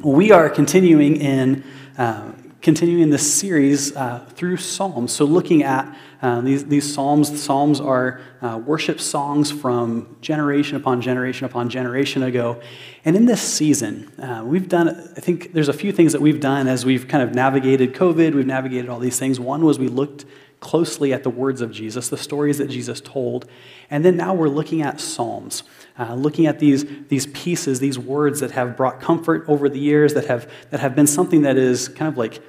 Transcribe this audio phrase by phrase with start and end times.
[0.00, 1.64] We are continuing in
[1.96, 5.10] uh, continuing this series uh, through Psalms.
[5.10, 11.00] So, looking at uh, these, these Psalms, Psalms are uh, worship songs from generation upon
[11.00, 12.60] generation upon generation ago.
[13.06, 16.40] And in this season, uh, we've done, I think there's a few things that we've
[16.40, 19.40] done as we've kind of navigated COVID, we've navigated all these things.
[19.40, 20.26] One was we looked
[20.60, 23.46] closely at the words of Jesus, the stories that Jesus told.
[23.90, 25.62] And then now we're looking at Psalms,
[25.98, 30.14] uh, looking at these, these pieces, these words that have brought comfort over the years,
[30.14, 32.42] that have, that have been something that is kind of like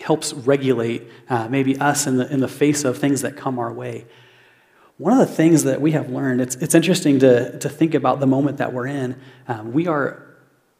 [0.00, 3.72] helps regulate uh, maybe us in the, in the face of things that come our
[3.72, 4.06] way.
[4.98, 8.20] One of the things that we have learned, it's, it's interesting to, to think about
[8.20, 9.18] the moment that we're in.
[9.48, 10.26] Um, we are,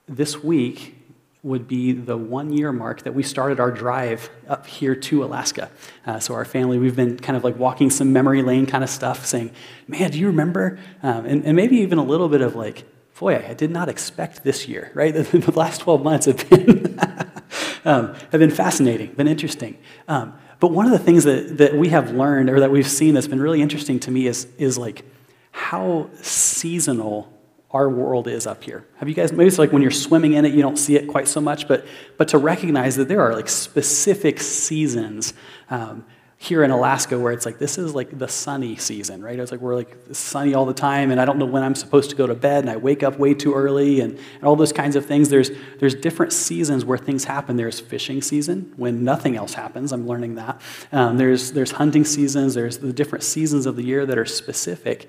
[0.06, 0.99] this week,
[1.42, 5.70] would be the one year mark that we started our drive up here to Alaska.
[6.06, 8.90] Uh, so, our family, we've been kind of like walking some memory lane kind of
[8.90, 9.50] stuff, saying,
[9.88, 10.78] Man, do you remember?
[11.02, 12.84] Um, and, and maybe even a little bit of like,
[13.18, 15.14] Boy, I did not expect this year, right?
[15.14, 16.98] The, last 12 months have been,
[17.84, 19.78] um, have been fascinating, been interesting.
[20.08, 23.14] Um, but one of the things that, that we have learned or that we've seen
[23.14, 25.04] that's been really interesting to me is, is like
[25.52, 27.32] how seasonal
[27.72, 28.84] our world is up here.
[28.96, 31.06] Have you guys, maybe it's like when you're swimming in it, you don't see it
[31.06, 35.34] quite so much, but, but to recognize that there are like specific seasons
[35.70, 36.04] um,
[36.36, 39.38] here in Alaska where it's like, this is like the sunny season, right?
[39.38, 42.10] It's like we're like sunny all the time and I don't know when I'm supposed
[42.10, 44.72] to go to bed and I wake up way too early and, and all those
[44.72, 45.28] kinds of things.
[45.28, 47.56] There's, there's different seasons where things happen.
[47.56, 49.92] There's fishing season when nothing else happens.
[49.92, 50.60] I'm learning that.
[50.90, 52.54] Um, there's, there's hunting seasons.
[52.54, 55.08] There's the different seasons of the year that are specific.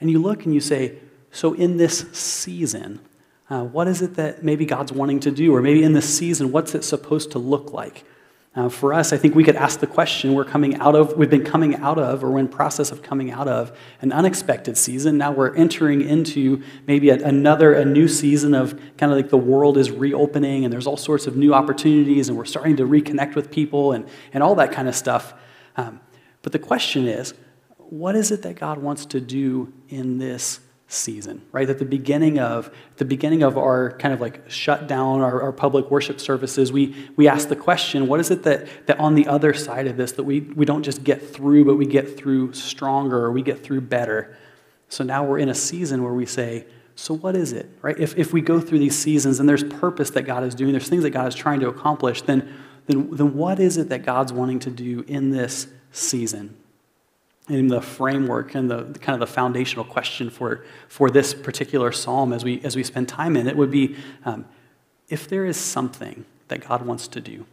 [0.00, 0.98] And you look and you say,
[1.34, 3.00] so, in this season,
[3.50, 5.52] uh, what is it that maybe God's wanting to do?
[5.52, 8.04] Or maybe in this season, what's it supposed to look like?
[8.54, 11.28] Uh, for us, I think we could ask the question we're coming out of, we've
[11.28, 15.18] been coming out of, or we're in process of coming out of an unexpected season.
[15.18, 19.36] Now we're entering into maybe a, another, a new season of kind of like the
[19.36, 23.34] world is reopening and there's all sorts of new opportunities and we're starting to reconnect
[23.34, 25.34] with people and, and all that kind of stuff.
[25.76, 25.98] Um,
[26.42, 27.34] but the question is,
[27.76, 30.60] what is it that God wants to do in this
[30.94, 31.68] season, right?
[31.68, 35.52] At the beginning of the beginning of our kind of like shut down our, our,
[35.52, 39.26] public worship services, we we ask the question, what is it that that on the
[39.26, 42.52] other side of this that we we don't just get through, but we get through
[42.52, 44.36] stronger or we get through better.
[44.88, 47.98] So now we're in a season where we say, so what is it, right?
[47.98, 50.88] If if we go through these seasons and there's purpose that God is doing, there's
[50.88, 52.54] things that God is trying to accomplish, then
[52.86, 56.56] then then what is it that God's wanting to do in this season?
[57.48, 62.32] In the framework and the kind of the foundational question for, for this particular psalm
[62.32, 64.46] as we, as we spend time in it would be um,
[65.08, 67.44] if there is something that God wants to do,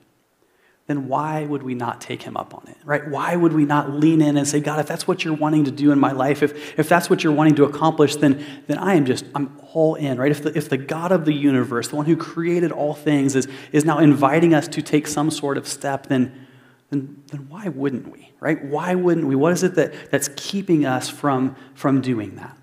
[0.88, 3.08] then why would we not take him up on it, right?
[3.08, 5.72] Why would we not lean in and say, God, if that's what you're wanting to
[5.72, 8.96] do in my life, if, if that's what you're wanting to accomplish, then, then I
[8.96, 10.32] am just, I'm all in, right?
[10.32, 13.48] If the, if the God of the universe, the one who created all things, is,
[13.72, 16.48] is now inviting us to take some sort of step, then,
[16.92, 18.64] then, then why wouldn't we, right?
[18.64, 19.36] Why wouldn't we?
[19.36, 22.56] What is it that, that's keeping us from, from doing that?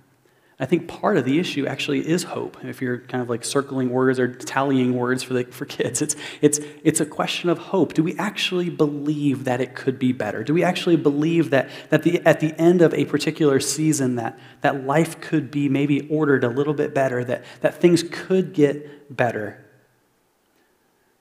[0.61, 2.57] I think part of the issue actually is hope.
[2.65, 6.17] If you're kind of like circling words or tallying words for, the, for kids, it's,
[6.43, 7.95] it's, it's a question of hope.
[7.95, 10.43] Do we actually believe that it could be better?
[10.43, 14.39] Do we actually believe that, that the, at the end of a particular season that,
[14.63, 19.17] that life could be maybe ordered a little bit better, that, that things could get
[19.17, 19.65] better?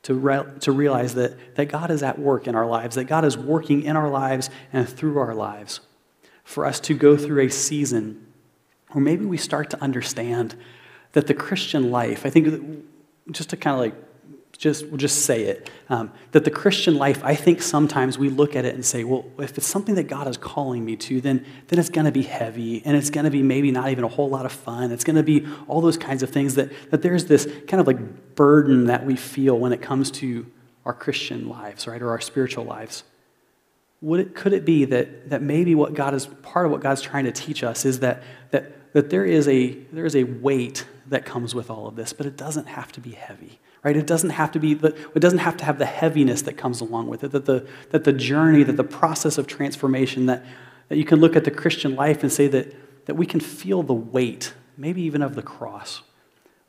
[0.08, 3.26] To, re- to realize that, that God is at work in our lives, that God
[3.26, 5.82] is working in our lives and through our lives.
[6.46, 8.26] For us to go through a season
[8.94, 10.56] where maybe we start to understand
[11.12, 12.86] that the Christian life, I think
[13.32, 14.07] just to kind of like
[14.58, 18.56] just we'll just say it um, that the christian life i think sometimes we look
[18.56, 21.46] at it and say well if it's something that god is calling me to then
[21.68, 24.08] then it's going to be heavy and it's going to be maybe not even a
[24.08, 24.92] whole lot of fun.
[24.92, 27.88] It's going to be all those kinds of things that that there's this kind of
[27.88, 30.46] like burden that we feel when it comes to
[30.86, 33.04] our christian lives right or our spiritual lives.
[34.02, 37.02] Would it, could it be that, that maybe what god is part of what god's
[37.02, 40.86] trying to teach us is that that that there is a there is a weight
[41.08, 43.96] that comes with all of this but it doesn't have to be heavy right?
[43.96, 46.82] It doesn't have to be, the, it doesn't have to have the heaviness that comes
[46.82, 50.44] along with it, that the, that the journey, that the process of transformation, that,
[50.90, 52.76] that you can look at the Christian life and say that,
[53.06, 56.02] that we can feel the weight, maybe even of the cross,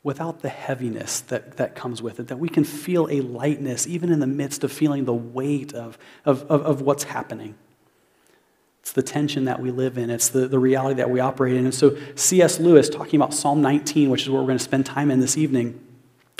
[0.01, 4.13] without the heaviness that, that comes with it, that we can feel a lightness even
[4.13, 7.53] in the midst of feeling the weight of, of, of, of what's happening.
[8.79, 10.09] It's the tension that we live in.
[10.09, 11.65] It's the, the reality that we operate in.
[11.65, 12.61] And so C.S.
[12.61, 15.37] Lewis, talking about Psalm 19, which is what we're going to spend time in this
[15.37, 15.85] evening,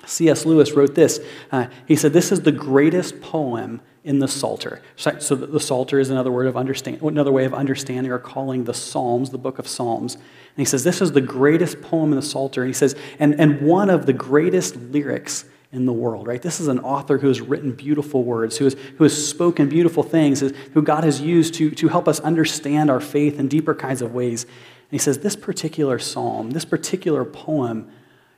[0.05, 0.45] C.S.
[0.45, 1.19] Lewis wrote this.
[1.51, 4.81] Uh, he said, This is the greatest poem in the Psalter.
[4.95, 8.73] So the Psalter is another word of understand, another way of understanding or calling the
[8.73, 10.15] Psalms, the book of Psalms.
[10.15, 10.23] And
[10.57, 12.63] he says, This is the greatest poem in the Psalter.
[12.63, 16.41] And he says, and, and one of the greatest lyrics in the world, right?
[16.41, 20.01] This is an author who has written beautiful words, who has, who has spoken beautiful
[20.01, 24.01] things, who God has used to, to help us understand our faith in deeper kinds
[24.01, 24.45] of ways.
[24.45, 24.51] And
[24.91, 27.91] he says, This particular psalm, this particular poem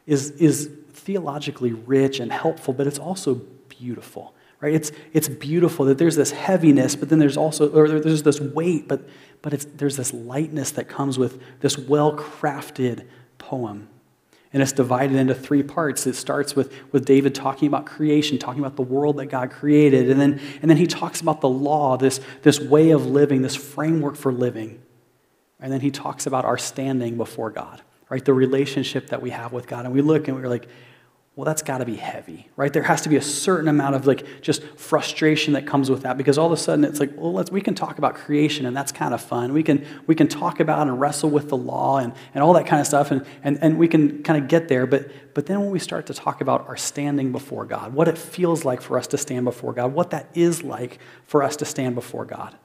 [0.06, 0.70] is, is
[1.02, 3.36] theologically rich and helpful, but it's also
[3.68, 4.74] beautiful, right?
[4.74, 8.88] It's, it's beautiful that there's this heaviness, but then there's also, or there's this weight,
[8.88, 9.02] but,
[9.42, 13.08] but it's, there's this lightness that comes with this well crafted
[13.38, 13.90] poem.
[14.54, 16.06] And it's divided into three parts.
[16.06, 20.12] It starts with, with David talking about creation, talking about the world that God created.
[20.12, 23.56] And then, and then he talks about the law, this, this way of living, this
[23.56, 24.82] framework for living.
[25.62, 28.24] And then he talks about our standing before God, right?
[28.24, 29.86] The relationship that we have with God.
[29.86, 30.68] And we look and we're like,
[31.36, 32.74] well, that's got to be heavy, right?
[32.74, 36.18] There has to be a certain amount of like just frustration that comes with that
[36.18, 38.76] because all of a sudden it's like, well, let's, we can talk about creation and
[38.76, 39.54] that's kind of fun.
[39.54, 42.68] We can, we can talk about and wrestle with the law and, and all that
[42.68, 44.86] kind of stuff and, and, and we can kind of get there.
[44.86, 48.18] But, but then when we start to talk about our standing before God, what it
[48.18, 51.66] feels like for us to stand before God, what that is like for us to
[51.66, 52.58] stand before God.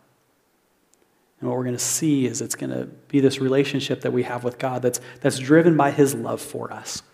[1.38, 4.24] And what we're going to see is it's going to be this relationship that we
[4.24, 7.04] have with God that's, that's driven by his love for us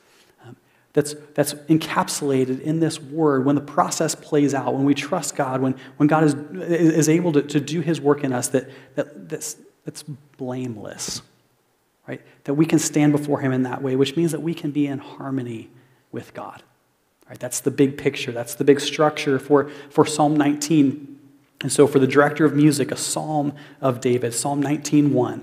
[0.93, 5.63] that's, that's encapsulated in this word when the process plays out, when we trust God,
[5.63, 9.29] when, when God is, is able to, to do his work in us, that, that,
[9.29, 11.23] that's, that's blameless,
[12.07, 12.21] right?
[12.45, 14.87] That we can stand before him in that way, which means that we can be
[14.87, 15.71] in harmony
[16.11, 16.63] with God.
[17.29, 17.39] Right?
[17.39, 18.33] That's the big picture.
[18.33, 21.19] That's the big structure for, for Psalm 19.
[21.63, 25.43] And so for the director of music, a psalm of David, Psalm 19.1,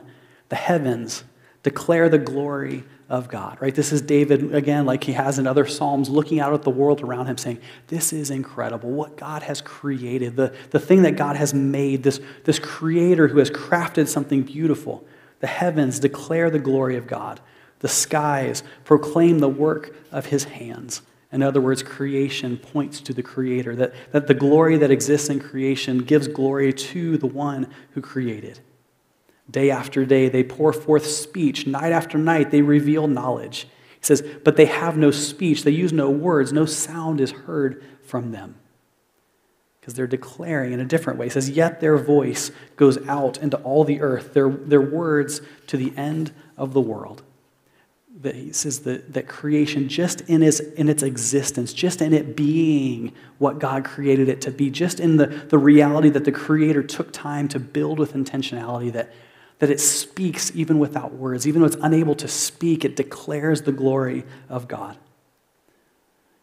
[0.50, 1.24] the heavens
[1.63, 3.74] declare the glory of God, right?
[3.74, 7.02] This is David, again, like he has in other Psalms, looking out at the world
[7.02, 8.92] around him, saying, This is incredible.
[8.92, 13.40] What God has created, the, the thing that God has made, this, this creator who
[13.40, 15.04] has crafted something beautiful.
[15.40, 17.40] The heavens declare the glory of God,
[17.80, 21.02] the skies proclaim the work of his hands.
[21.32, 25.40] In other words, creation points to the Creator, that, that the glory that exists in
[25.40, 28.60] creation gives glory to the one who created.
[29.50, 31.66] Day after day, they pour forth speech.
[31.66, 33.68] Night after night, they reveal knowledge.
[34.00, 35.63] He says, But they have no speech.
[35.63, 36.54] They use no words.
[36.54, 38.56] No sound is heard from them.
[39.80, 41.28] Because they're declaring in a different way.
[41.28, 45.78] He says, Yet their voice goes out into all the earth, their, their words to
[45.78, 47.24] the end of the world.
[48.22, 52.36] That he says that, that creation, just in its, in its existence, just in it
[52.36, 56.84] being what God created it to be, just in the, the reality that the Creator
[56.84, 59.13] took time to build with intentionality, that
[59.60, 61.48] that it speaks even without words.
[61.48, 64.98] Even though it's unable to speak, it declares the glory of God.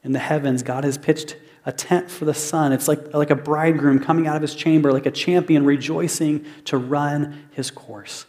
[0.05, 2.73] In the heavens, God has pitched a tent for the sun.
[2.73, 6.77] It's like, like a bridegroom coming out of his chamber, like a champion rejoicing to
[6.77, 8.27] run his course.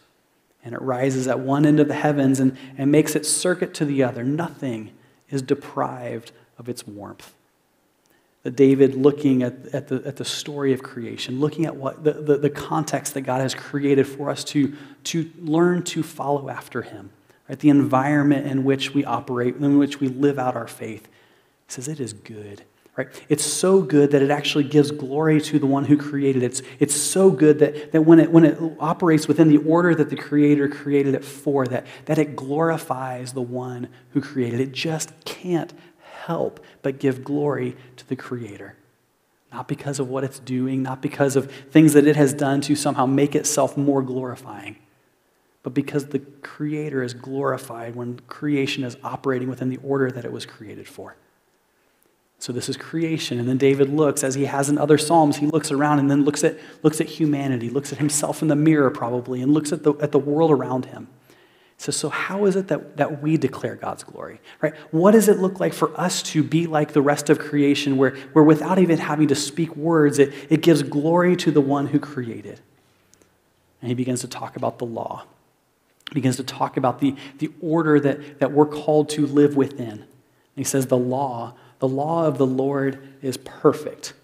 [0.64, 3.84] And it rises at one end of the heavens and, and makes its circuit to
[3.84, 4.24] the other.
[4.24, 4.90] Nothing
[5.30, 7.32] is deprived of its warmth
[8.42, 12.12] that David, looking at, at, the, at the story of creation, looking at what the,
[12.12, 14.74] the, the, context that God has created for us to,
[15.04, 17.10] to learn to follow after him,
[17.48, 17.58] right?
[17.58, 21.08] the environment in which we operate, in which we live out our faith,
[21.66, 22.62] says it is good.
[22.98, 23.08] Right?
[23.28, 26.46] It's so good that it actually gives glory to the one who created it.
[26.46, 30.10] It's, it's so good that, that when, it, when it operates within the order that
[30.10, 34.70] the Creator created it for, that, that it glorifies the one who created it.
[34.70, 35.72] It just can't
[36.28, 38.76] help but give glory to the Creator.
[39.52, 42.76] Not because of what it's doing, not because of things that it has done to
[42.76, 44.76] somehow make itself more glorifying,
[45.62, 50.32] but because the Creator is glorified when creation is operating within the order that it
[50.32, 51.16] was created for.
[52.40, 53.40] So this is creation.
[53.40, 56.24] And then David looks, as he has in other Psalms, he looks around and then
[56.24, 59.82] looks at, looks at humanity, looks at himself in the mirror probably, and looks at
[59.82, 61.08] the, at the world around him.
[61.78, 64.40] So, so how is it that, that we declare God's glory?
[64.60, 64.74] Right?
[64.90, 68.16] What does it look like for us to be like the rest of creation, where,
[68.32, 72.00] where without even having to speak words, it, it gives glory to the one who
[72.00, 72.60] created?
[73.80, 75.24] And he begins to talk about the law.
[76.08, 79.90] He begins to talk about the, the order that, that we're called to live within.
[79.90, 80.06] And
[80.56, 84.14] he says, the law, the law of the Lord is perfect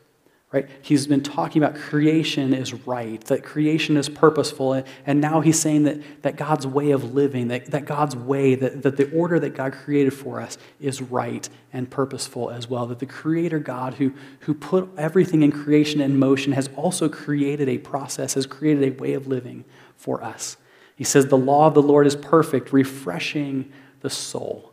[0.55, 0.71] Right?
[0.83, 5.83] He's been talking about creation is right, that creation is purposeful, and now he's saying
[5.83, 9.57] that, that God's way of living, that, that God's way, that, that the order that
[9.57, 12.87] God created for us is right and purposeful as well.
[12.87, 17.69] That the Creator God who, who put everything in creation in motion has also created
[17.69, 19.65] a process, has created a way of living
[19.97, 20.57] for us.
[20.95, 24.73] He says, The law of the Lord is perfect, refreshing the soul.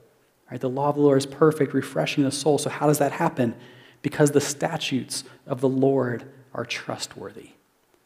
[0.52, 0.62] Right?
[0.62, 2.60] The law of the Lord is perfect, refreshing the soul.
[2.60, 3.56] So, how does that happen?
[4.02, 7.52] Because the statutes of the Lord are trustworthy.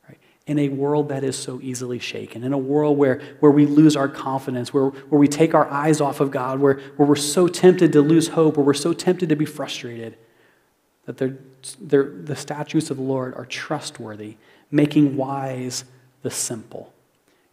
[0.08, 0.20] Right?
[0.46, 3.96] In a world that is so easily shaken, in a world where, where we lose
[3.96, 7.48] our confidence, where, where we take our eyes off of God, where, where we're so
[7.48, 10.18] tempted to lose hope, where we're so tempted to be frustrated,
[11.06, 11.38] that they're,
[11.80, 14.38] they're, the statutes of the Lord are trustworthy,
[14.72, 15.86] making wise
[16.24, 16.92] the simple.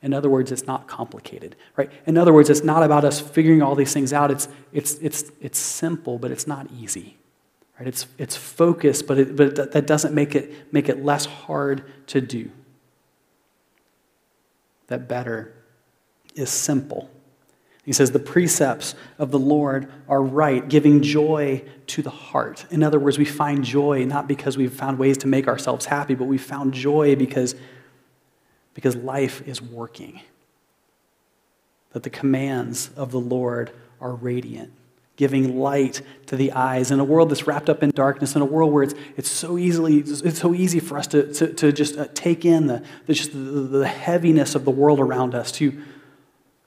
[0.02, 1.90] In other words, it's not complicated, right?
[2.06, 4.30] In other words, it's not about us figuring all these things out.
[4.30, 7.16] It's, it's, it's, it's simple, but it's not easy,
[7.82, 7.88] right?
[7.88, 12.20] It's, it's focused, but, it, but that doesn't make it, make it less hard to
[12.20, 12.50] do.
[14.86, 15.52] That better
[16.36, 17.10] is simple.
[17.84, 22.66] He says, The precepts of the Lord are right, giving joy to the heart.
[22.70, 26.14] In other words, we find joy not because we've found ways to make ourselves happy,
[26.14, 27.56] but we found joy because
[28.74, 30.20] because life is working.
[31.90, 34.72] That the commands of the Lord are radiant,
[35.16, 36.90] giving light to the eyes.
[36.90, 39.58] In a world that's wrapped up in darkness, in a world where it's, it's, so,
[39.58, 43.14] easily, it's so easy for us to, to, to just uh, take in the, the,
[43.14, 45.82] just the, the heaviness of the world around us, to,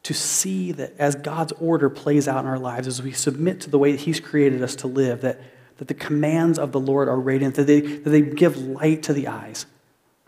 [0.03, 3.69] to see that as God's order plays out in our lives, as we submit to
[3.69, 5.41] the way that He's created us to live, that,
[5.77, 9.13] that the commands of the Lord are radiant, that they, that they give light to
[9.13, 9.65] the eyes,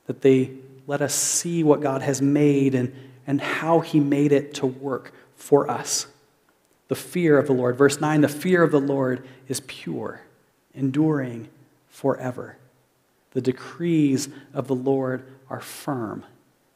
[0.07, 0.51] that they
[0.87, 2.93] let us see what God has made and,
[3.27, 6.07] and how He made it to work for us.
[6.87, 7.75] The fear of the Lord.
[7.75, 10.21] Verse 9 the fear of the Lord is pure,
[10.73, 11.49] enduring
[11.89, 12.57] forever.
[13.31, 16.25] The decrees of the Lord are firm,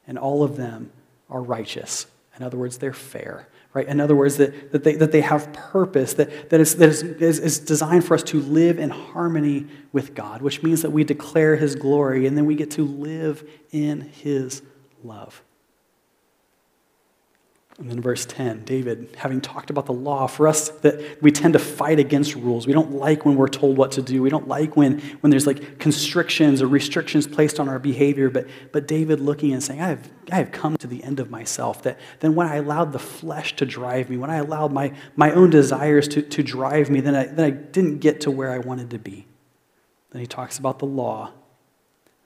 [0.05, 0.91] and all of them
[1.29, 2.07] are righteous.
[2.37, 3.87] In other words, they're fair right?
[3.87, 7.39] In other words, that, that, they, that they have purpose, that, that, is, that is,
[7.39, 11.55] is, designed for us to live in harmony with God, which means that we declare
[11.55, 14.61] His glory and then we get to live in His
[15.03, 15.41] love.
[17.81, 21.53] And then verse 10, David, having talked about the law, for us that we tend
[21.53, 22.67] to fight against rules.
[22.67, 24.21] We don't like when we're told what to do.
[24.21, 28.29] We don't like when, when there's like constrictions or restrictions placed on our behavior.
[28.29, 31.31] But, but David looking and saying, I have, I have come to the end of
[31.31, 31.81] myself.
[31.81, 35.31] That then when I allowed the flesh to drive me, when I allowed my, my
[35.31, 38.59] own desires to, to drive me, then I, then I didn't get to where I
[38.59, 39.25] wanted to be.
[40.11, 41.25] Then he talks about the law.
[41.25, 41.33] And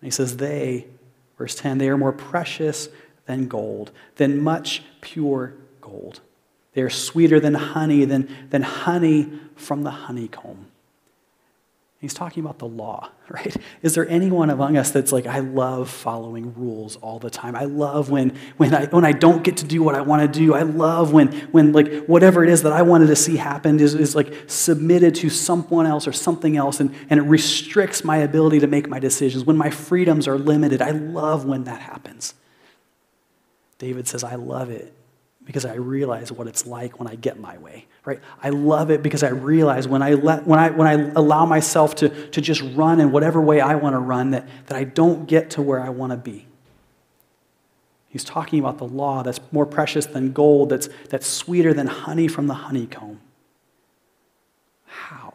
[0.02, 0.88] he says, They,
[1.38, 2.90] verse 10, they are more precious
[3.26, 6.22] than gold, than much pure gold.
[6.74, 10.68] They are sweeter than honey, than, than honey from the honeycomb.
[12.02, 13.56] He's talking about the law, right?
[13.82, 17.56] Is there anyone among us that's like, I love following rules all the time.
[17.56, 20.40] I love when, when, I, when I don't get to do what I want to
[20.40, 20.54] do.
[20.54, 23.96] I love when, when like whatever it is that I wanted to see happen is,
[23.96, 28.60] is like submitted to someone else or something else and, and it restricts my ability
[28.60, 29.46] to make my decisions.
[29.46, 32.36] When my freedoms are limited, I love when that happens.
[33.78, 34.94] David says, I love it
[35.46, 38.20] because I realize what it's like when I get my way, right?
[38.42, 41.96] I love it because I realize when I, let, when I, when I allow myself
[41.96, 45.28] to, to just run in whatever way I want to run, that, that I don't
[45.28, 46.48] get to where I want to be.
[48.10, 52.28] He's talking about the law that's more precious than gold, that's, that's sweeter than honey
[52.28, 53.20] from the honeycomb.
[54.86, 55.34] How?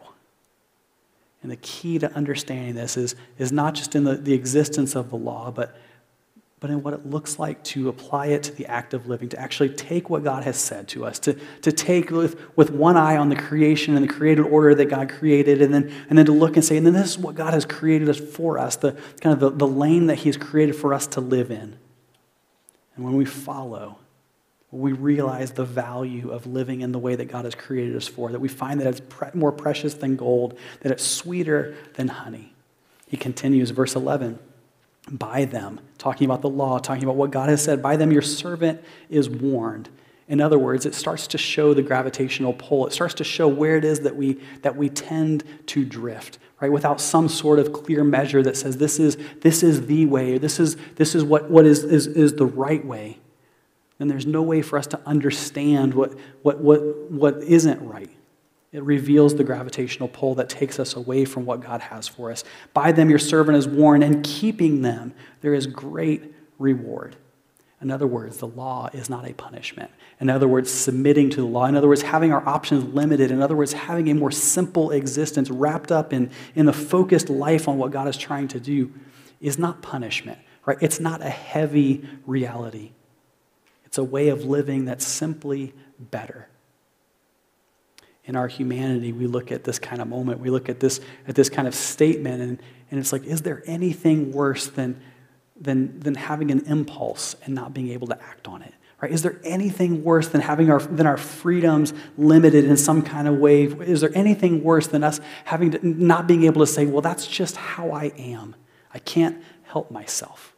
[1.42, 5.10] And the key to understanding this is, is not just in the, the existence of
[5.10, 5.76] the law, but
[6.60, 9.40] but in what it looks like to apply it to the act of living, to
[9.40, 13.16] actually take what God has said to us, to, to take with, with one eye
[13.16, 16.32] on the creation and the created order that God created, and then, and then to
[16.32, 18.92] look and say, and then this is what God has created us for us, the
[19.22, 21.78] kind of the, the lane that He has created for us to live in.
[22.94, 23.96] And when we follow,
[24.70, 28.30] we realize the value of living in the way that God has created us for,
[28.32, 32.52] that we find that it's pre- more precious than gold, that it's sweeter than honey.
[33.06, 34.38] He continues, verse 11
[35.10, 37.82] by them, talking about the law, talking about what God has said.
[37.82, 39.88] By them, your servant is warned.
[40.28, 42.86] In other words, it starts to show the gravitational pull.
[42.86, 46.70] It starts to show where it is that we, that we tend to drift, right?
[46.70, 50.60] Without some sort of clear measure that says this is, this is the way, this
[50.60, 53.18] is, this is what, what is, is, is the right way.
[53.98, 58.10] Then there's no way for us to understand what, what, what, what isn't right.
[58.72, 62.44] It reveals the gravitational pull that takes us away from what God has for us.
[62.72, 67.16] By them, your servant is warned, and keeping them, there is great reward.
[67.80, 69.90] In other words, the law is not a punishment.
[70.20, 71.64] In other words, submitting to the law.
[71.64, 73.30] In other words, having our options limited.
[73.30, 77.66] In other words, having a more simple existence wrapped up in, in the focused life
[77.66, 78.92] on what God is trying to do
[79.40, 80.76] is not punishment, right?
[80.82, 82.92] It's not a heavy reality.
[83.86, 86.48] It's a way of living that's simply better
[88.30, 91.34] in our humanity, we look at this kind of moment, we look at this, at
[91.34, 95.00] this kind of statement, and, and it's like, is there anything worse than,
[95.60, 98.72] than, than having an impulse and not being able to act on it?
[99.02, 99.10] Right?
[99.10, 103.38] Is there anything worse than having our, than our freedoms limited in some kind of
[103.38, 103.64] way?
[103.64, 107.26] Is there anything worse than us having to, not being able to say, well, that's
[107.26, 108.54] just how I am?
[108.94, 110.49] I can't help myself.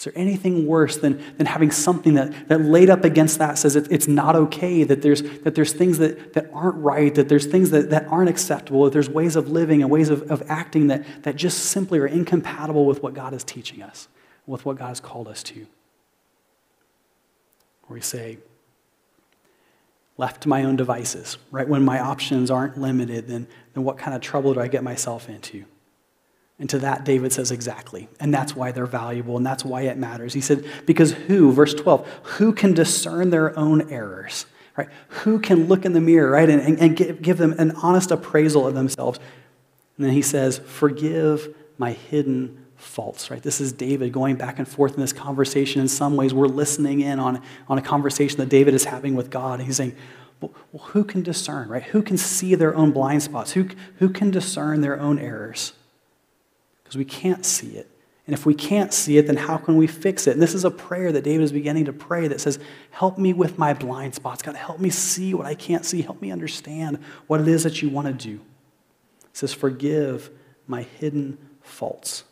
[0.00, 3.76] Is there anything worse than, than having something that, that laid up against that says
[3.76, 7.44] it, it's not okay, that there's, that there's things that, that aren't right, that there's
[7.44, 10.86] things that, that aren't acceptable, that there's ways of living and ways of, of acting
[10.86, 14.08] that, that just simply are incompatible with what God is teaching us,
[14.46, 15.66] with what God has called us to?
[17.86, 18.38] Or we say,
[20.16, 21.68] left to my own devices, right?
[21.68, 25.28] When my options aren't limited, then, then what kind of trouble do I get myself
[25.28, 25.66] into?
[26.60, 28.06] And to that, David says exactly.
[28.20, 30.34] And that's why they're valuable and that's why it matters.
[30.34, 34.44] He said, because who, verse 12, who can discern their own errors?
[34.76, 34.88] Right?
[35.08, 38.66] Who can look in the mirror, right, and, and give, give them an honest appraisal
[38.66, 39.18] of themselves?
[39.96, 43.42] And then he says, forgive my hidden faults, right?
[43.42, 45.80] This is David going back and forth in this conversation.
[45.80, 49.30] In some ways, we're listening in on, on a conversation that David is having with
[49.30, 49.60] God.
[49.60, 49.96] And he's saying,
[50.40, 51.82] well, who can discern, right?
[51.82, 53.52] Who can see their own blind spots?
[53.52, 55.74] Who, who can discern their own errors?
[56.90, 57.88] Because we can't see it.
[58.26, 60.32] And if we can't see it, then how can we fix it?
[60.32, 62.58] And this is a prayer that David is beginning to pray that says,
[62.90, 64.42] Help me with my blind spots.
[64.42, 66.02] God, help me see what I can't see.
[66.02, 68.40] Help me understand what it is that you want to do.
[69.22, 70.30] It says, Forgive
[70.66, 72.24] my hidden faults.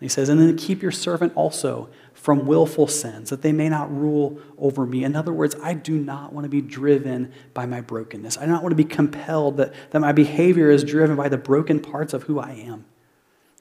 [0.00, 3.68] And he says, And then keep your servant also from willful sins, that they may
[3.68, 5.04] not rule over me.
[5.04, 8.36] In other words, I do not want to be driven by my brokenness.
[8.36, 11.38] I do not want to be compelled that, that my behavior is driven by the
[11.38, 12.84] broken parts of who I am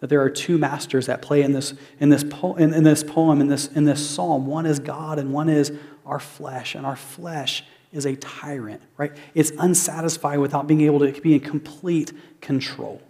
[0.05, 3.03] that there are two masters at play in this, in this, po- in, in this
[3.03, 4.45] poem, in this, in this psalm.
[4.45, 5.71] One is God and one is
[6.05, 6.75] our flesh.
[6.75, 9.11] And our flesh is a tyrant, right?
[9.33, 13.01] It's unsatisfied without being able to be in complete control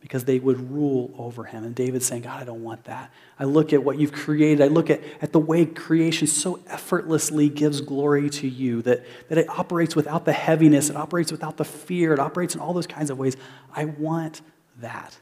[0.00, 1.62] because they would rule over him.
[1.62, 3.12] And David's saying, God, I don't want that.
[3.38, 4.62] I look at what you've created.
[4.62, 9.36] I look at, at the way creation so effortlessly gives glory to you, that, that
[9.36, 12.86] it operates without the heaviness, it operates without the fear, it operates in all those
[12.86, 13.36] kinds of ways.
[13.74, 14.40] I want
[14.80, 15.18] that.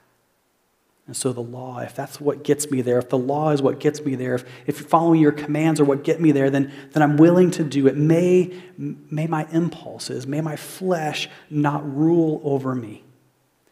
[1.07, 3.79] And so the law, if that's what gets me there, if the law is what
[3.79, 7.03] gets me there, if, if following your commands are what get me there, then, then
[7.03, 7.97] I'm willing to do it.
[7.97, 13.05] May, may my impulses, may my flesh not rule over me.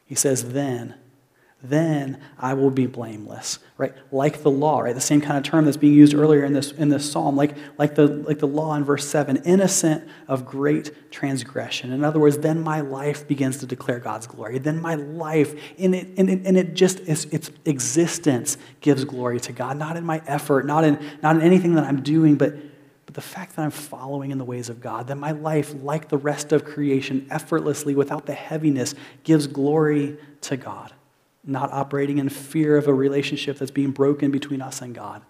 [0.06, 0.94] He says, then
[1.68, 3.94] then I will be blameless, right?
[4.12, 4.94] Like the law, right?
[4.94, 7.56] The same kind of term that's being used earlier in this, in this psalm, like,
[7.78, 11.90] like, the, like the law in verse 7, innocent of great transgression.
[11.92, 14.58] In other words, then my life begins to declare God's glory.
[14.58, 19.40] Then my life, in it, and it, in it just, its, its existence gives glory
[19.40, 22.54] to God, not in my effort, not in, not in anything that I'm doing, but,
[23.06, 26.08] but the fact that I'm following in the ways of God, that my life, like
[26.10, 30.92] the rest of creation, effortlessly, without the heaviness, gives glory to God
[31.46, 35.22] not operating in fear of a relationship that's being broken between us and God,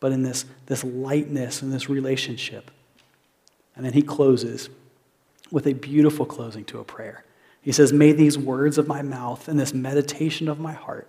[0.00, 2.70] but in this, this lightness and this relationship.
[3.76, 4.68] And then he closes
[5.50, 7.24] with a beautiful closing to a prayer.
[7.60, 11.08] He says, May these words of my mouth and this meditation of my heart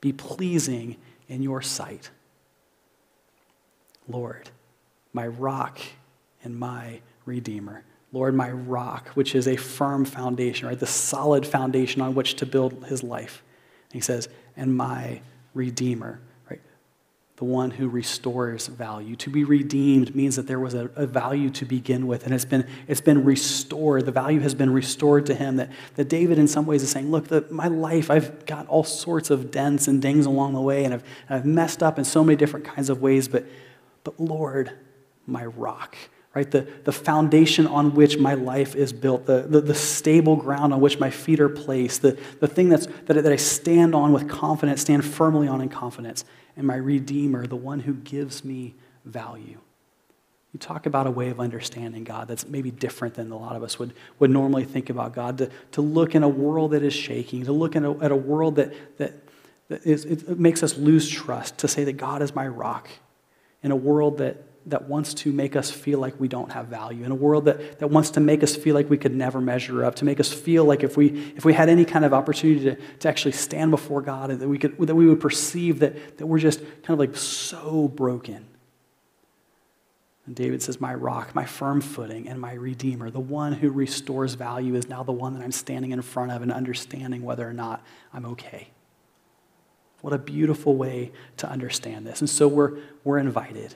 [0.00, 0.96] be pleasing
[1.28, 2.10] in your sight.
[4.08, 4.50] Lord,
[5.12, 5.78] my rock
[6.42, 7.84] and my redeemer.
[8.12, 10.78] Lord, my rock, which is a firm foundation, right?
[10.78, 13.42] The solid foundation on which to build his life.
[13.92, 15.20] He says, and my
[15.54, 16.60] Redeemer, right?
[17.36, 19.16] The one who restores value.
[19.16, 22.44] To be redeemed means that there was a, a, value to begin with, and it's
[22.44, 24.06] been, it's been restored.
[24.06, 25.56] The value has been restored to him.
[25.56, 28.84] That, that David, in some ways, is saying, Look, the, my life, I've got all
[28.84, 32.04] sorts of dents and dings along the way, and I've, and I've messed up in
[32.04, 33.44] so many different kinds of ways, but,
[34.04, 34.70] but Lord,
[35.26, 35.96] my rock,
[36.34, 36.50] right?
[36.50, 40.80] The, the foundation on which my life is built, the, the, the, stable ground on
[40.80, 44.28] which my feet are placed, the, the thing that's, that, that I stand on with
[44.28, 46.24] confidence, stand firmly on in confidence,
[46.56, 49.58] and my Redeemer, the one who gives me value.
[50.52, 53.62] You talk about a way of understanding God that's maybe different than a lot of
[53.62, 56.92] us would, would normally think about God, to, to look in a world that is
[56.92, 59.14] shaking, to look in a, at a world that, that,
[59.68, 62.88] that is, it makes us lose trust, to say that God is my rock,
[63.62, 67.04] in a world that that wants to make us feel like we don't have value,
[67.04, 69.84] in a world that, that wants to make us feel like we could never measure
[69.84, 72.64] up, to make us feel like if we, if we had any kind of opportunity
[72.64, 76.26] to, to actually stand before God, that we, could, that we would perceive that, that
[76.26, 78.46] we're just kind of like so broken.
[80.26, 84.34] And David says, My rock, my firm footing, and my redeemer, the one who restores
[84.34, 87.54] value, is now the one that I'm standing in front of and understanding whether or
[87.54, 88.68] not I'm okay.
[90.02, 92.20] What a beautiful way to understand this.
[92.20, 93.74] And so we're, we're invited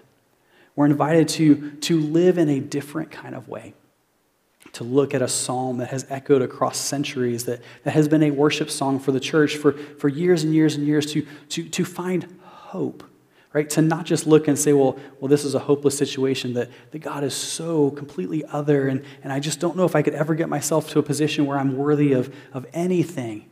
[0.76, 3.74] we're invited to, to live in a different kind of way,
[4.72, 8.30] to look at a psalm that has echoed across centuries, that, that has been a
[8.30, 11.84] worship song for the church for, for years and years and years, to, to, to
[11.84, 13.04] find hope,
[13.52, 13.70] right?
[13.70, 16.98] To not just look and say, well, well, this is a hopeless situation, that, that
[16.98, 20.34] God is so completely other, and, and I just don't know if I could ever
[20.34, 23.48] get myself to a position where I'm worthy of, of anything.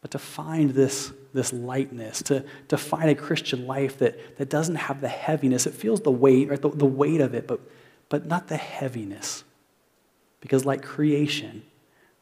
[0.00, 4.76] But to find this, this lightness, to, to find a Christian life that, that doesn't
[4.76, 5.66] have the heaviness.
[5.66, 6.60] It feels the weight, right?
[6.60, 7.60] the, the weight of it, but,
[8.08, 9.44] but not the heaviness.
[10.40, 11.62] Because, like creation,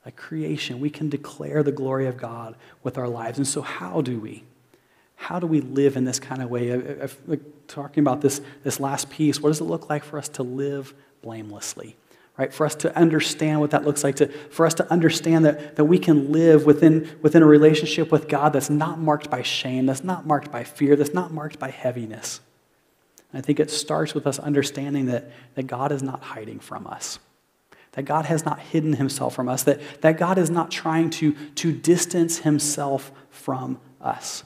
[0.04, 3.38] like creation, we can declare the glory of God with our lives.
[3.38, 4.44] And so, how do we?
[5.14, 6.68] How do we live in this kind of way?
[6.68, 7.18] If,
[7.68, 10.94] talking about this, this last piece, what does it look like for us to live
[11.22, 11.96] blamelessly?
[12.38, 12.54] Right?
[12.54, 15.84] For us to understand what that looks like, to, for us to understand that, that
[15.84, 20.04] we can live within, within a relationship with God that's not marked by shame, that's
[20.04, 22.40] not marked by fear, that's not marked by heaviness.
[23.34, 27.18] I think it starts with us understanding that, that God is not hiding from us
[27.92, 31.32] that God has not hidden himself from us, that, that God is not trying to,
[31.56, 34.44] to distance himself from us.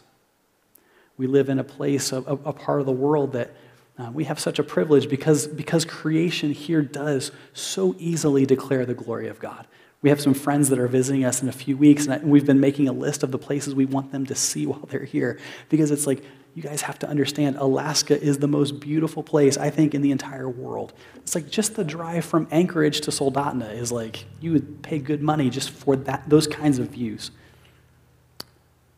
[1.19, 3.55] We live in a place, a, a part of the world that
[4.03, 8.95] uh, we have such a privilege because, because creation here does so easily declare the
[8.95, 9.67] glory of God.
[10.01, 12.59] We have some friends that are visiting us in a few weeks, and we've been
[12.59, 15.39] making a list of the places we want them to see while they're here
[15.69, 19.71] because it's like you guys have to understand Alaska is the most beautiful place, I
[19.71, 20.93] think, in the entire world.
[21.17, 25.23] It's like just the drive from Anchorage to Soldotna is like you would pay good
[25.23, 27.31] money just for that, those kinds of views.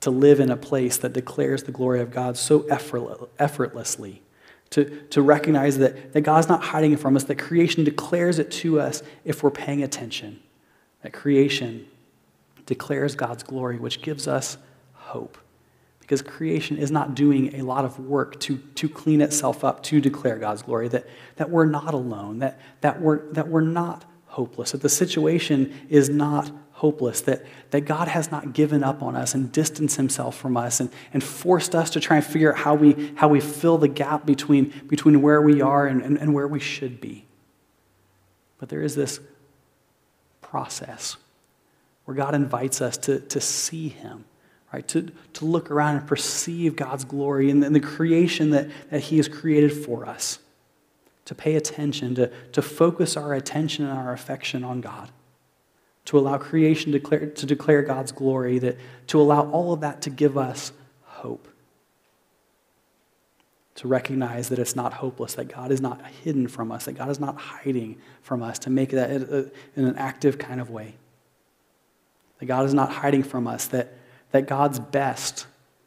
[0.00, 2.66] To live in a place that declares the glory of God so
[3.38, 4.23] effortlessly.
[4.70, 8.50] To, to recognize that, that God's not hiding it from us, that creation declares it
[8.52, 10.42] to us if we're paying attention.
[11.02, 11.86] That creation
[12.66, 14.56] declares God's glory, which gives us
[14.94, 15.38] hope
[16.04, 20.02] because creation is not doing a lot of work to, to clean itself up to
[20.02, 24.72] declare God's glory, that, that we're not alone, that, that, we're, that we're not hopeless,
[24.72, 26.52] that the situation is not
[26.84, 30.80] hopeless, that, that God has not given up on us and distanced himself from us
[30.80, 33.88] and, and forced us to try and figure out how we, how we fill the
[33.88, 37.24] gap between, between where we are and, and, and where we should be.
[38.58, 39.18] But there is this
[40.42, 41.16] process
[42.04, 44.26] where God invites us to, to see him
[44.74, 44.86] right?
[44.88, 49.18] To, to look around and perceive God's glory and, and the creation that, that He
[49.18, 50.40] has created for us.
[51.26, 55.12] To pay attention, to, to focus our attention and our affection on God.
[56.06, 58.76] To allow creation to declare, to declare God's glory, that,
[59.08, 61.48] to allow all of that to give us hope.
[63.76, 67.08] To recognize that it's not hopeless, that God is not hidden from us, that God
[67.08, 69.50] is not hiding from us, to make that in
[69.84, 70.94] an active kind of way.
[72.38, 73.94] That God is not hiding from us, that
[74.34, 75.46] that God's best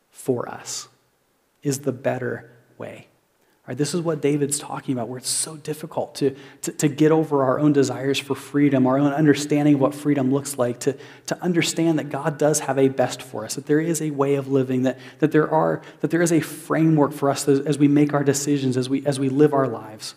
[0.10, 0.88] for us
[1.64, 3.08] is the better way.
[3.68, 7.12] Right, this is what David's talking about, where it's so difficult to, to, to, get
[7.12, 10.96] over our own desires for freedom, our own understanding of what freedom looks like, to,
[11.26, 14.36] to understand that God does have a best for us, that there is a way
[14.36, 17.78] of living, that, that, there, are, that there is a framework for us as, as
[17.78, 20.16] we make our decisions, as we, as we live our lives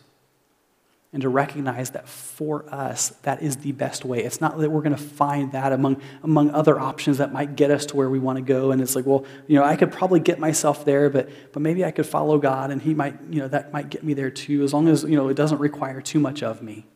[1.13, 4.23] and to recognize that for us, that is the best way.
[4.23, 7.73] It's not that we're going to find that among, among other options that might get
[7.73, 8.71] us to where we want to go.
[8.71, 11.85] And it's like, well, you know, I could probably get myself there, but, but maybe
[11.85, 14.63] I could follow God and He might, you know, that might get me there too,
[14.63, 16.87] as long as, you know, it doesn't require too much of me.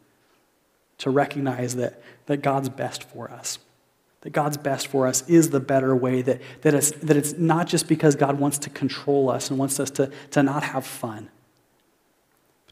[0.98, 3.58] To recognize that, that God's best for us.
[4.20, 7.66] That God's best for us is the better way, that, that, it's, that it's not
[7.66, 11.30] just because God wants to control us and wants us to, to not have fun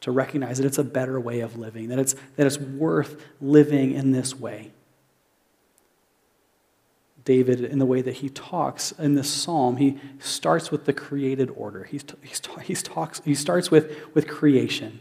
[0.03, 3.93] to recognize that it's a better way of living, that it's, that it's worth living
[3.93, 4.73] in this way.
[7.25, 11.51] David, in the way that he talks in this psalm, he starts with the created
[11.51, 11.85] order.
[11.85, 15.01] He's, he's, he's talks, he starts with, with creation.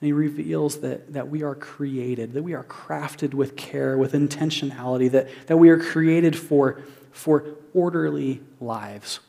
[0.00, 4.14] And he reveals that, that we are created, that we are crafted with care, with
[4.14, 6.80] intentionality, that, that we are created for,
[7.12, 7.44] for
[7.74, 9.20] orderly lives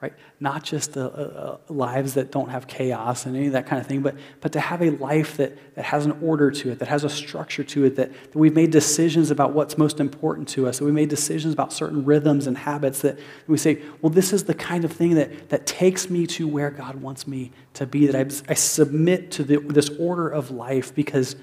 [0.00, 0.14] right?
[0.38, 3.86] Not just uh, uh, lives that don't have chaos and any of that kind of
[3.86, 6.88] thing, but, but to have a life that, that has an order to it, that
[6.88, 10.66] has a structure to it, that, that we've made decisions about what's most important to
[10.66, 14.32] us, that we made decisions about certain rhythms and habits that we say, well, this
[14.32, 17.86] is the kind of thing that, that takes me to where God wants me to
[17.86, 21.36] be, that I, I submit to the, this order of life because,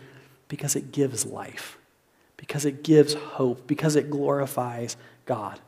[0.47, 1.77] because it gives life,
[2.37, 5.59] because it gives hope, because it glorifies God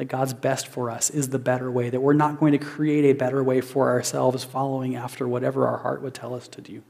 [0.00, 3.04] that God's best for us is the better way, that we're not going to create
[3.04, 6.82] a better way for ourselves following after whatever our heart would tell us to do.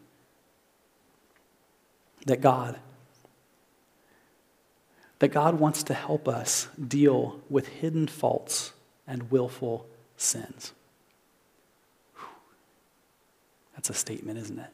[2.27, 2.79] That God,
[5.19, 8.75] that God wants to help us deal with hidden faults
[9.09, 10.73] and willful sins.
[13.75, 14.71] That's a statement, isn't it?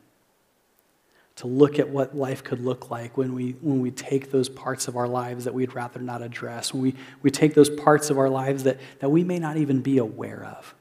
[1.37, 4.89] To look at what life could look like when we, when we take those parts
[4.89, 8.19] of our lives that we'd rather not address, when we, we take those parts of
[8.19, 10.75] our lives that, that we may not even be aware of.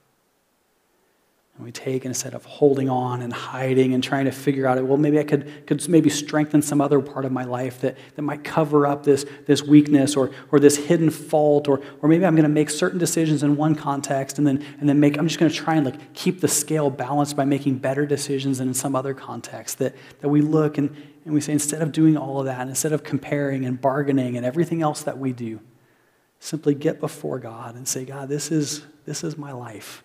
[1.57, 4.85] And we take, instead of holding on and hiding and trying to figure out, it,
[4.85, 8.23] well, maybe I could, could maybe strengthen some other part of my life that, that
[8.23, 12.35] might cover up this, this weakness or, or this hidden fault, or, or maybe I'm
[12.35, 15.39] going to make certain decisions in one context and then, and then make, I'm just
[15.39, 18.93] going to try and like keep the scale balanced by making better decisions in some
[18.93, 19.77] other context.
[19.77, 22.91] That, that we look and, and we say, instead of doing all of that, instead
[22.91, 25.61] of comparing and bargaining and everything else that we do,
[26.41, 30.03] simply get before God and say, God, this is, this is my life.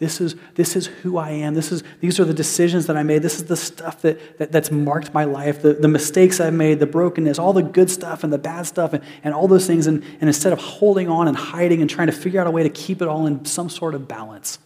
[0.00, 1.52] This is, this is who I am.
[1.52, 3.20] This is, these are the decisions that I made.
[3.20, 6.80] This is the stuff that, that, that's marked my life, the, the mistakes I've made,
[6.80, 9.86] the brokenness, all the good stuff and the bad stuff, and, and all those things.
[9.86, 12.62] And, and instead of holding on and hiding and trying to figure out a way
[12.62, 14.58] to keep it all in some sort of balance,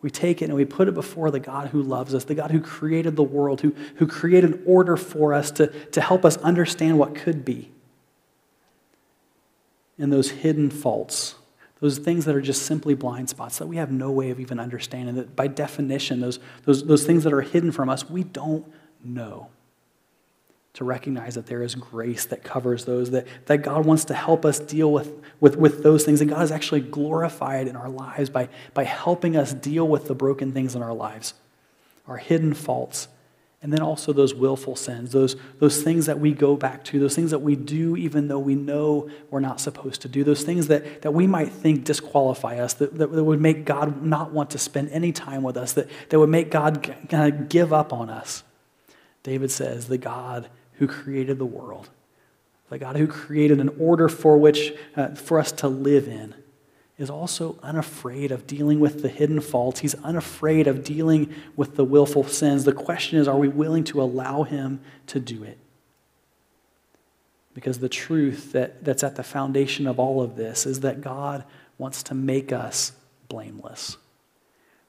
[0.00, 2.50] we take it and we put it before the God who loves us, the God
[2.50, 6.98] who created the world, who, who created order for us to, to help us understand
[6.98, 7.70] what could be.
[9.98, 11.34] And those hidden faults
[11.80, 14.58] those things that are just simply blind spots that we have no way of even
[14.60, 18.66] understanding, that by definition, those, those, those things that are hidden from us, we don't
[19.04, 19.48] know.
[20.74, 24.44] To recognize that there is grace that covers those, that, that God wants to help
[24.44, 26.20] us deal with, with, with those things.
[26.20, 30.16] And God is actually glorified in our lives by, by helping us deal with the
[30.16, 31.34] broken things in our lives,
[32.08, 33.06] our hidden faults,
[33.64, 37.16] and then also those willful sins, those, those things that we go back to, those
[37.16, 40.66] things that we do even though we know we're not supposed to do, those things
[40.66, 44.50] that, that we might think disqualify us, that, that, that would make God not want
[44.50, 47.90] to spend any time with us, that, that would make God kind of give up
[47.90, 48.42] on us.
[49.22, 51.88] David says, the God who created the world,
[52.68, 56.34] the God who created an order for which, uh, for us to live in
[56.96, 59.80] is also unafraid of dealing with the hidden faults.
[59.80, 62.64] He's unafraid of dealing with the willful sins.
[62.64, 65.58] The question is are we willing to allow him to do it?
[67.52, 71.44] Because the truth that, that's at the foundation of all of this is that God
[71.78, 72.92] wants to make us
[73.28, 73.96] blameless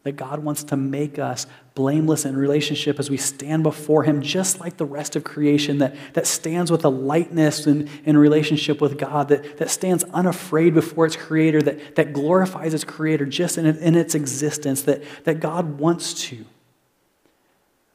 [0.05, 4.59] that God wants to make us blameless in relationship as we stand before Him, just
[4.59, 8.99] like the rest of creation that, that stands with a lightness in, in relationship with
[8.99, 13.65] God, that, that stands unafraid before its Creator, that, that glorifies its Creator just in,
[13.65, 16.45] in its existence, that, that God wants to.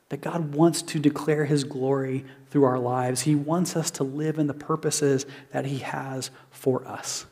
[0.08, 3.20] That God wants to declare His glory through our lives.
[3.20, 7.26] He wants us to live in the purposes that He has for us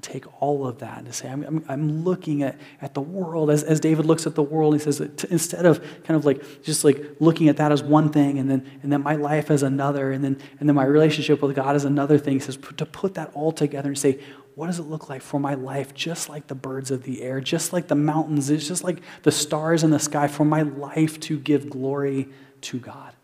[0.00, 3.00] to take all of that and to say, I'm, I'm, I'm, looking at, at the
[3.00, 4.74] world as, as David looks at the world.
[4.74, 8.10] He says, that instead of kind of like just like looking at that as one
[8.10, 11.42] thing and then, and then my life as another and then, and then my relationship
[11.42, 14.20] with God as another thing, he says, to put that all together and say,
[14.54, 17.40] what does it look like for my life, just like the birds of the air,
[17.40, 21.18] just like the mountains, it's just like the stars in the sky, for my life
[21.20, 22.28] to give glory
[22.62, 23.14] to God,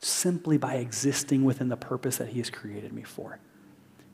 [0.00, 3.40] simply by existing within the purpose that He has created me for.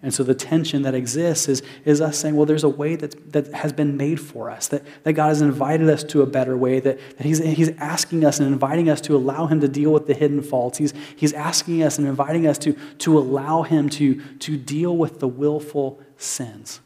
[0.04, 3.16] And so the tension that exists is, is us saying, well, there's a way that's,
[3.28, 6.58] that has been made for us, that, that God has invited us to a better
[6.58, 9.90] way, that, that he's, he's asking us and inviting us to allow Him to deal
[9.90, 10.76] with the hidden faults.
[10.76, 15.20] He's, he's asking us and inviting us to, to allow Him to, to deal with
[15.20, 16.80] the willful sins.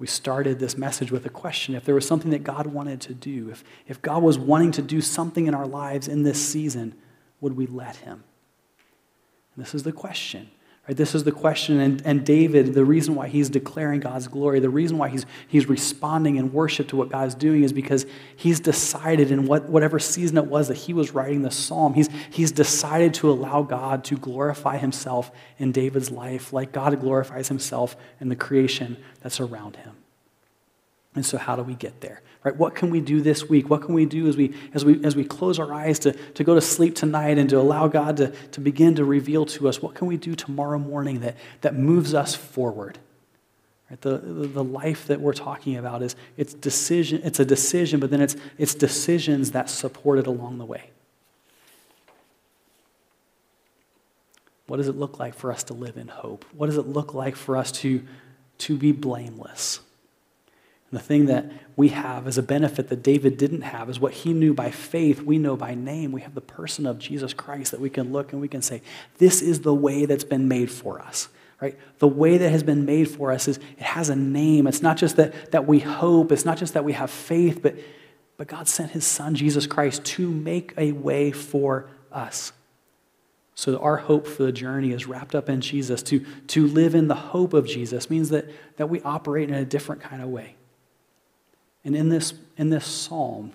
[0.00, 1.76] We started this message with a question.
[1.76, 4.82] If there was something that God wanted to do, if, if God was wanting to
[4.82, 6.96] do something in our lives in this season,
[7.40, 8.24] would we let Him?
[9.54, 10.50] And this is the question.
[10.88, 11.80] Right, this is the question.
[11.80, 15.68] And, and David, the reason why he's declaring God's glory, the reason why he's, he's
[15.68, 20.38] responding in worship to what God's doing is because he's decided in what, whatever season
[20.38, 24.16] it was that he was writing the psalm, he's, he's decided to allow God to
[24.16, 29.94] glorify himself in David's life like God glorifies himself in the creation that's around him.
[31.14, 32.22] And so, how do we get there?
[32.44, 32.56] Right?
[32.56, 33.68] What can we do this week?
[33.68, 36.44] What can we do as we, as we, as we close our eyes to, to
[36.44, 39.82] go to sleep tonight and to allow God to, to begin to reveal to us?
[39.82, 42.98] What can we do tomorrow morning that, that moves us forward?
[43.90, 44.00] Right?
[44.00, 48.20] The, the life that we're talking about is it's, decision, it's a decision, but then
[48.20, 50.90] it's, it's decisions that support it along the way.
[54.68, 56.44] What does it look like for us to live in hope?
[56.52, 58.06] What does it look like for us to,
[58.58, 59.80] to be blameless?
[60.90, 64.12] And the thing that we have as a benefit that David didn't have is what
[64.12, 66.12] he knew by faith, we know by name.
[66.12, 68.80] We have the person of Jesus Christ that we can look and we can say,
[69.18, 71.28] this is the way that's been made for us.
[71.60, 71.76] Right?
[71.98, 74.66] The way that has been made for us is it has a name.
[74.66, 77.74] It's not just that, that we hope, it's not just that we have faith, but,
[78.36, 82.52] but God sent his son, Jesus Christ, to make a way for us.
[83.56, 86.00] So our hope for the journey is wrapped up in Jesus.
[86.04, 88.46] To, to live in the hope of Jesus means that,
[88.76, 90.54] that we operate in a different kind of way.
[91.84, 93.52] And in this, in this psalm,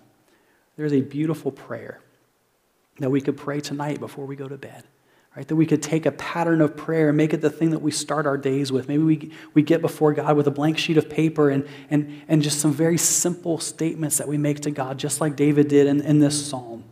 [0.75, 1.99] there's a beautiful prayer
[2.99, 4.83] that we could pray tonight before we go to bed.
[5.35, 5.47] right?
[5.47, 7.91] That we could take a pattern of prayer and make it the thing that we
[7.91, 8.87] start our days with.
[8.87, 12.41] Maybe we, we get before God with a blank sheet of paper and, and, and
[12.41, 16.01] just some very simple statements that we make to God, just like David did in,
[16.01, 16.83] in this psalm.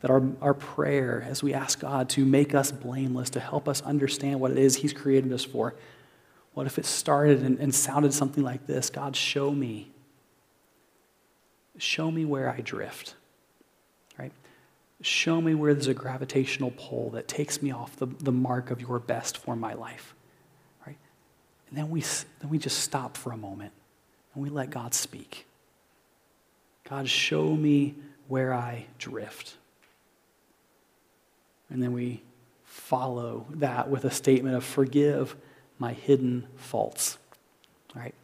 [0.00, 3.80] That our, our prayer, as we ask God to make us blameless, to help us
[3.80, 5.74] understand what it is He's created us for,
[6.54, 9.90] what if it started and, and sounded something like this God, show me.
[11.76, 13.14] Show me where I drift
[14.18, 14.32] right?
[15.00, 18.80] show me where there's a gravitational pull that takes me off the, the mark of
[18.80, 20.14] your best for my life.
[20.86, 20.96] Right?
[21.68, 22.00] And then we,
[22.40, 23.72] then we just stop for a moment
[24.34, 25.46] and we let God speak.
[26.88, 27.94] God, show me
[28.28, 29.56] where I drift.
[31.70, 32.22] And then we
[32.64, 35.36] follow that with a statement of forgive
[35.78, 37.18] my hidden faults.
[37.94, 38.14] All right?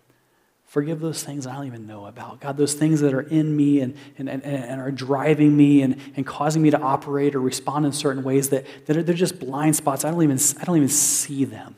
[0.71, 2.41] Forgive those things I don't even know about.
[2.41, 5.97] God, those things that are in me and, and, and, and are driving me and,
[6.15, 9.41] and causing me to operate or respond in certain ways that, that are, they're just
[9.41, 10.05] blind spots.
[10.05, 11.75] I don't, even, I don't even see them.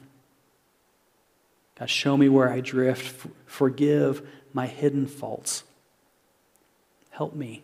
[1.78, 3.26] God, show me where I drift.
[3.46, 5.64] Forgive my hidden faults.
[7.08, 7.62] Help me.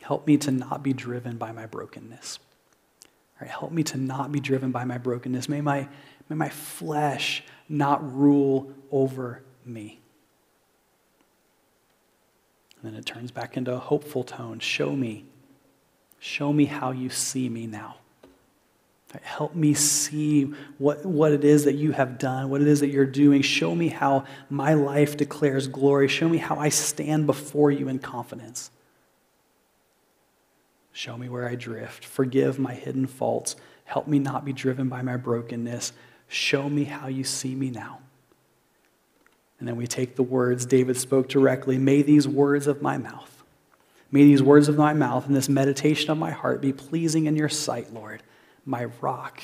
[0.00, 2.38] Help me to not be driven by my brokenness.
[3.04, 5.48] All right, help me to not be driven by my brokenness.
[5.50, 5.86] May my,
[6.30, 10.00] may my flesh not rule over me.
[12.82, 14.58] And then it turns back into a hopeful tone.
[14.58, 15.26] Show me.
[16.18, 17.96] Show me how you see me now.
[19.22, 22.90] Help me see what, what it is that you have done, what it is that
[22.90, 23.42] you're doing.
[23.42, 26.06] Show me how my life declares glory.
[26.06, 28.70] Show me how I stand before you in confidence.
[30.92, 32.04] Show me where I drift.
[32.04, 33.56] Forgive my hidden faults.
[33.84, 35.92] Help me not be driven by my brokenness.
[36.32, 37.98] Show me how you see me now.
[39.58, 43.42] And then we take the words David spoke directly May these words of my mouth,
[44.12, 47.34] may these words of my mouth and this meditation of my heart be pleasing in
[47.34, 48.22] your sight, Lord,
[48.64, 49.42] my rock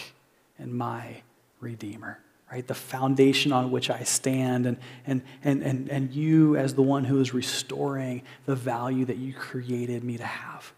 [0.60, 1.22] and my
[1.58, 2.20] redeemer.
[2.52, 2.64] Right?
[2.64, 7.02] The foundation on which I stand, and, and, and, and, and you as the one
[7.02, 10.72] who is restoring the value that you created me to have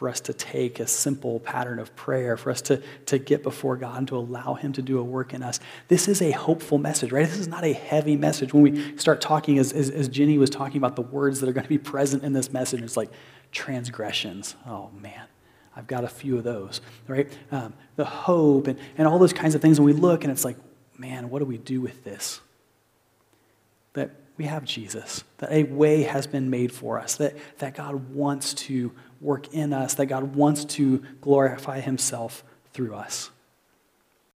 [0.00, 3.76] for us to take a simple pattern of prayer, for us to, to get before
[3.76, 5.60] God and to allow Him to do a work in us.
[5.88, 7.26] This is a hopeful message, right?
[7.26, 8.54] This is not a heavy message.
[8.54, 11.52] When we start talking, as, as, as Jenny was talking about the words that are
[11.52, 13.10] going to be present in this message, it's like
[13.52, 14.56] transgressions.
[14.66, 15.26] Oh, man.
[15.76, 17.30] I've got a few of those, right?
[17.52, 19.76] Um, the hope and, and all those kinds of things.
[19.76, 20.56] And we look and it's like,
[20.96, 22.40] man, what do we do with this?
[23.92, 28.14] That we have Jesus, that a way has been made for us, that, that God
[28.14, 33.30] wants to work in us, that God wants to glorify himself through us.